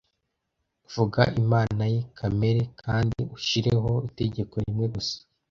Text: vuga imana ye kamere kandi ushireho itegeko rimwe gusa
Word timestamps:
vuga 0.93 1.21
imana 1.41 1.83
ye 1.93 1.99
kamere 2.17 2.61
kandi 2.81 3.17
ushireho 3.37 3.91
itegeko 4.09 4.53
rimwe 4.65 4.85
gusa 4.95 5.17